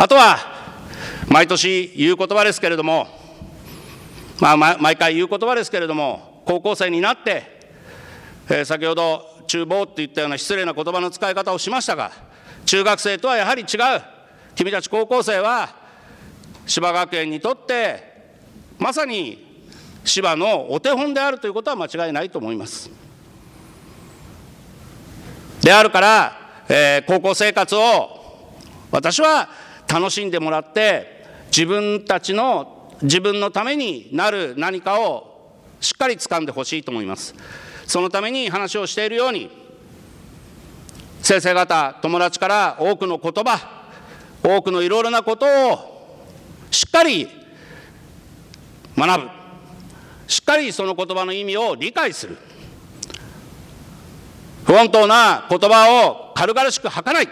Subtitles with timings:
[0.00, 0.38] あとは
[1.26, 3.08] 毎年言う言葉ですけれども、
[4.40, 7.42] まあ、毎回言う言葉ですけれども高校生になって、
[8.48, 12.12] えー、先ほど厨房って言ったような失礼な言葉の使い方をしましたが
[12.64, 13.68] 中学生とはやはり違う
[14.54, 15.74] 君たち高校生は
[16.64, 18.30] 芝学園にとって
[18.78, 19.66] まさに
[20.04, 22.88] 芝のお手本であるということは間違いないと思います。
[25.60, 26.32] であるから、
[26.68, 28.52] えー、高校生活を
[28.92, 29.48] 私は
[29.88, 37.34] 楽しんでもらって自分たちの自分のためになる何かをしっかり掴んでほしいと思います。
[37.86, 39.50] そのために話をしているように
[41.22, 43.86] 先生方友達から多くの言葉
[44.42, 46.24] 多くのいろいろなことを
[46.70, 47.28] しっかり
[48.96, 49.28] 学ぶ。
[50.26, 52.36] しっかりその言葉の意味を理解する。
[54.64, 57.28] 不本当な言葉を軽々しく吐かない。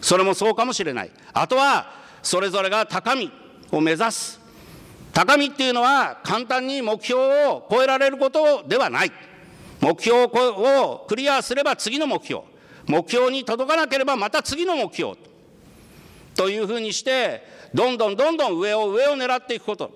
[0.00, 1.10] それもそうかもしれない。
[1.32, 3.30] あとはそれぞれが高み
[3.70, 4.40] を目指す。
[5.12, 9.12] 高みっていうのは簡単に目標を超えられることではない。
[9.80, 12.42] 目標をクリアすれば次の目標。
[12.86, 15.14] 目標に届かなければまた次の目標。
[16.34, 17.42] というふうにして
[17.74, 19.90] どんどんどんどん上を上を狙っていくこと。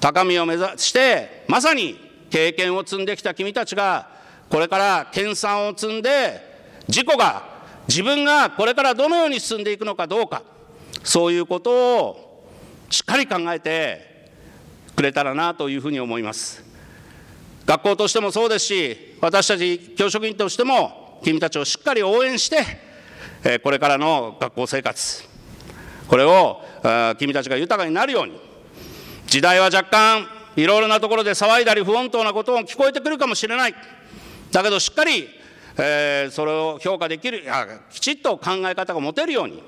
[0.00, 1.96] 高みを目指してまさに
[2.30, 4.08] 経験を積んできた君たちが
[4.48, 6.40] これから研鑽を積んで
[6.88, 7.44] 事故が
[7.88, 10.42] 自分がこれからどのように進んでいくのかどうか。
[11.02, 12.46] そういうことを
[12.90, 14.30] しっかり考えて
[14.94, 16.64] くれたらなというふうに思います。
[17.64, 25.24] 学校としてもそうですし私たち教職員としても君たちをしっかり応援してこれからの学校生活。
[26.08, 26.60] これを
[27.18, 28.38] 君たちが豊かになるように
[29.26, 30.26] 時代は若干
[30.56, 33.74] いろいろなところで騒いだり不穏当なことも聞こえてくるかもしれない。
[34.50, 35.26] だけどしっかり、
[35.78, 37.42] え、それを評価できる
[37.90, 39.62] きちっと考え方が持てるように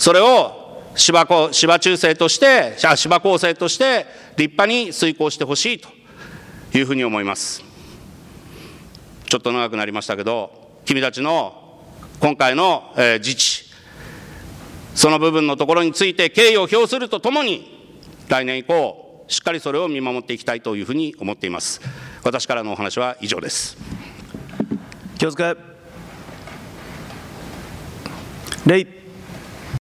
[0.00, 4.06] それを芝芝中生として芝高生として
[4.38, 5.90] 立派に遂行してほしいと
[6.72, 7.62] いうふうに思います。
[9.28, 11.82] ちょっと長くなりましたけど君たちの
[12.18, 13.64] 今回の、えー、自治
[14.94, 17.92] その部分のところについて敬意を表するとともに
[18.28, 21.82] 来年以降しっかりそれを見守っていきたいというふうに思っています。
[22.24, 23.76] 私からのお話は以上です。
[25.18, 25.54] 気をつけ。
[28.64, 28.99] 礼